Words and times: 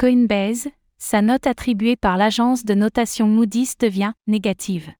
Coinbase, 0.00 0.68
sa 0.96 1.20
note 1.20 1.46
attribuée 1.46 1.94
par 1.94 2.16
l'agence 2.16 2.64
de 2.64 2.72
notation 2.72 3.26
Moody's 3.26 3.76
devient 3.76 4.14
négative. 4.26 4.90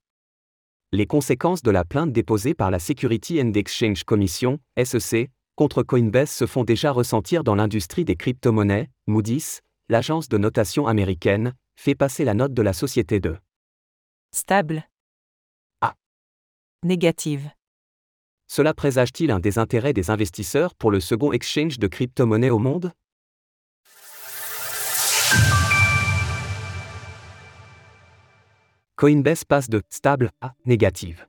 Les 0.92 1.06
conséquences 1.06 1.62
de 1.62 1.70
la 1.70 1.86
plainte 1.86 2.12
déposée 2.12 2.52
par 2.52 2.70
la 2.70 2.78
Security 2.78 3.40
and 3.40 3.54
Exchange 3.54 4.04
Commission, 4.04 4.58
SEC, 4.76 5.30
contre 5.56 5.82
Coinbase 5.82 6.28
se 6.28 6.44
font 6.44 6.64
déjà 6.64 6.92
ressentir 6.92 7.44
dans 7.44 7.54
l'industrie 7.54 8.04
des 8.04 8.14
crypto-monnaies. 8.14 8.90
Moody's, 9.06 9.62
l'agence 9.88 10.28
de 10.28 10.36
notation 10.36 10.86
américaine, 10.86 11.54
fait 11.76 11.94
passer 11.94 12.26
la 12.26 12.34
note 12.34 12.52
de 12.52 12.60
la 12.60 12.74
société 12.74 13.20
de 13.20 13.38
Stable. 14.36 14.86
A. 15.80 15.94
Négative. 16.84 17.50
Cela 18.48 18.74
présage-t-il 18.74 19.30
un 19.30 19.40
désintérêt 19.40 19.94
des 19.94 20.10
investisseurs 20.10 20.74
pour 20.74 20.90
le 20.90 21.00
second 21.00 21.32
exchange 21.32 21.78
de 21.78 21.86
crypto-monnaies 21.86 22.50
au 22.50 22.58
monde? 22.58 22.92
Coinbase 29.00 29.44
passe 29.44 29.70
de 29.70 29.80
stable 29.88 30.30
à 30.42 30.52
négative. 30.66 31.26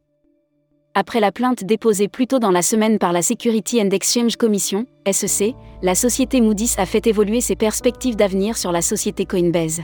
Après 0.93 1.21
la 1.21 1.31
plainte 1.31 1.63
déposée 1.63 2.09
plus 2.09 2.27
tôt 2.27 2.37
dans 2.37 2.51
la 2.51 2.63
semaine 2.63 2.99
par 2.99 3.13
la 3.13 3.21
Security 3.21 3.81
and 3.81 3.91
Exchange 3.91 4.35
Commission, 4.35 4.85
SEC, 5.09 5.55
la 5.81 5.95
société 5.95 6.41
Moody's 6.41 6.77
a 6.79 6.85
fait 6.85 7.07
évoluer 7.07 7.39
ses 7.39 7.55
perspectives 7.55 8.17
d'avenir 8.17 8.57
sur 8.57 8.73
la 8.73 8.81
société 8.81 9.25
Coinbase. 9.25 9.79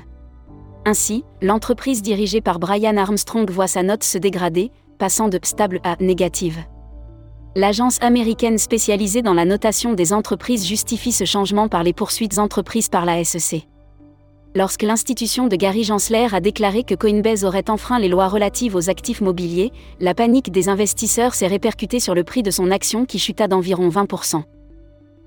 Ainsi, 0.85 1.23
l'entreprise 1.41 2.01
dirigée 2.01 2.41
par 2.41 2.59
Brian 2.59 2.97
Armstrong 2.97 3.49
voit 3.49 3.67
sa 3.67 3.83
note 3.83 4.03
se 4.03 4.17
dégrader, 4.17 4.69
passant 4.99 5.29
de 5.29 5.39
stable 5.41 5.79
à 5.85 5.95
négative. 6.01 6.57
L'agence 7.55 7.99
américaine 8.01 8.57
spécialisée 8.57 9.21
dans 9.21 9.33
la 9.33 9.45
notation 9.45 9.93
des 9.93 10.11
entreprises 10.11 10.67
justifie 10.67 11.13
ce 11.13 11.23
changement 11.23 11.69
par 11.69 11.83
les 11.83 11.93
poursuites 11.93 12.37
entreprises 12.37 12.89
par 12.89 13.05
la 13.05 13.23
SEC 13.23 13.65
lorsque 14.57 14.81
l'institution 14.81 15.47
de 15.47 15.55
Gary 15.55 15.83
Gensler 15.83 16.29
a 16.33 16.39
déclaré 16.39 16.83
que 16.83 16.95
Coinbase 16.95 17.45
aurait 17.45 17.69
enfreint 17.69 17.99
les 17.99 18.07
lois 18.07 18.27
relatives 18.27 18.75
aux 18.75 18.89
actifs 18.89 19.21
mobiliers, 19.21 19.71
la 19.99 20.15
panique 20.15 20.51
des 20.51 20.67
investisseurs 20.67 21.35
s'est 21.35 21.45
répercutée 21.45 21.99
sur 21.99 22.15
le 22.15 22.23
prix 22.23 22.41
de 22.41 22.49
son 22.49 22.71
action 22.71 23.05
qui 23.05 23.19
chuta 23.19 23.47
d'environ 23.47 23.87
20%. 23.89 24.41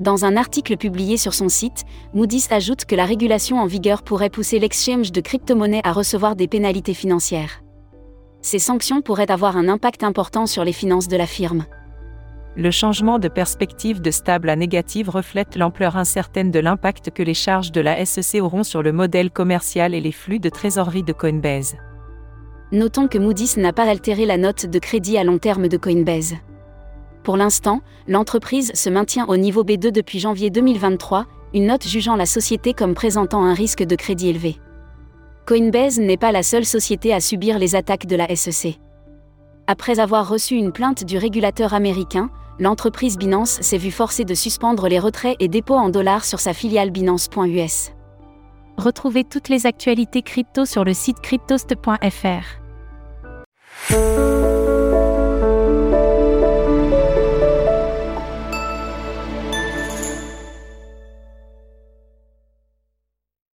Dans 0.01 0.25
un 0.25 0.37
article 0.37 0.77
publié 0.77 1.17
sur 1.17 1.33
son 1.33 1.49
site, 1.49 1.85
Moody's 2.13 2.51
ajoute 2.51 2.87
que 2.87 2.97
la 2.97 3.05
régulation 3.05 3.61
en 3.61 3.67
vigueur 3.67 4.03
pourrait 4.03 4.31
pousser 4.31 4.59
l'exchange 4.59 5.13
de 5.13 5.21
crypto-monnaies 5.21 5.83
à 5.85 5.93
recevoir 5.93 6.35
des 6.35 6.49
pénalités 6.49 6.95
financières. 6.95 7.63
Ces 8.43 8.59
sanctions 8.59 9.01
pourraient 9.01 9.31
avoir 9.31 9.57
un 9.57 9.69
impact 9.69 10.03
important 10.03 10.47
sur 10.47 10.65
les 10.65 10.73
finances 10.73 11.07
de 11.07 11.17
la 11.17 11.27
firme. 11.27 11.67
Le 12.57 12.73
changement 12.73 13.21
de 13.21 13.29
perspective 13.29 14.01
de 14.01 14.11
stable 14.11 14.51
à 14.51 14.57
négative 14.57 15.09
reflète 15.09 15.57
l'ampleur 15.57 15.97
incertaine 15.97 16.51
de 16.51 16.59
l'impact 16.59 17.11
que 17.11 17.23
les 17.23 17.35
charges 17.35 17.71
de 17.71 17.81
la 17.81 18.05
SEC 18.05 18.43
auront 18.43 18.65
sur 18.65 18.83
le 18.83 18.93
modèle 18.93 19.31
commercial 19.31 19.95
et 19.95 20.01
les 20.01 20.11
flux 20.11 20.41
de 20.41 20.49
trésorerie 20.49 21.05
de 21.05 21.13
Coinbase. 21.13 21.77
Notons 22.73 23.07
que 23.07 23.19
Moody's 23.19 23.57
n'a 23.57 23.73
pas 23.73 23.89
altéré 23.89 24.27
la 24.27 24.37
note 24.37 24.67
de 24.67 24.79
crédit 24.81 25.17
à 25.17 25.23
long 25.23 25.39
terme 25.39 25.69
de 25.69 25.77
Coinbase. 25.77 26.35
Pour 27.23 27.37
l'instant, 27.37 27.83
l'entreprise 28.09 28.73
se 28.75 28.91
maintient 28.91 29.27
au 29.27 29.37
niveau 29.37 29.63
B2 29.63 29.93
depuis 29.93 30.19
janvier 30.19 30.51
2023, 30.51 31.27
une 31.55 31.67
note 31.67 31.87
jugeant 31.87 32.17
la 32.17 32.27
société 32.27 32.75
comme 32.75 32.95
présentant 32.95 33.45
un 33.45 33.55
risque 33.55 33.85
de 33.85 33.95
crédit 33.95 34.29
élevé. 34.29 34.57
Coinbase 35.47 36.01
n'est 36.01 36.17
pas 36.17 36.33
la 36.33 36.43
seule 36.43 36.65
société 36.65 37.13
à 37.13 37.21
subir 37.21 37.59
les 37.61 37.77
attaques 37.77 38.07
de 38.07 38.17
la 38.17 38.35
SEC. 38.35 38.79
Après 39.73 40.01
avoir 40.01 40.29
reçu 40.29 40.57
une 40.57 40.73
plainte 40.73 41.05
du 41.05 41.17
régulateur 41.17 41.75
américain, 41.75 42.29
l'entreprise 42.59 43.17
Binance 43.17 43.61
s'est 43.61 43.79
vue 43.79 43.93
forcée 43.93 44.25
de 44.25 44.35
suspendre 44.35 44.89
les 44.89 44.99
retraits 44.99 45.37
et 45.39 45.47
dépôts 45.47 45.77
en 45.77 45.91
dollars 45.91 46.25
sur 46.25 46.41
sa 46.41 46.53
filiale 46.53 46.91
Binance.us. 46.91 47.93
Retrouvez 48.77 49.23
toutes 49.23 49.49
les 49.49 49.67
actualités 49.67 50.23
crypto 50.23 50.65
sur 50.65 50.83
le 50.83 50.93
site 50.93 51.21
cryptost.fr. 51.21 52.59